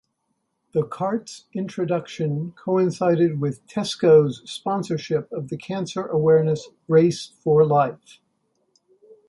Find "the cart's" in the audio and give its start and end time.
0.73-1.45